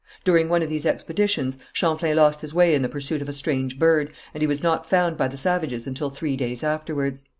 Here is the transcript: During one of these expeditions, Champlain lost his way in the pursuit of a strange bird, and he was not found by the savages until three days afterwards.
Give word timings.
During 0.23 0.49
one 0.49 0.63
of 0.63 0.67
these 0.69 0.87
expeditions, 0.87 1.59
Champlain 1.73 2.15
lost 2.15 2.41
his 2.41 2.55
way 2.55 2.73
in 2.73 2.81
the 2.81 2.89
pursuit 2.89 3.21
of 3.21 3.29
a 3.29 3.31
strange 3.31 3.77
bird, 3.77 4.11
and 4.33 4.41
he 4.41 4.47
was 4.47 4.63
not 4.63 4.83
found 4.83 5.15
by 5.15 5.27
the 5.27 5.37
savages 5.37 5.85
until 5.85 6.09
three 6.09 6.35
days 6.35 6.63
afterwards. 6.63 7.23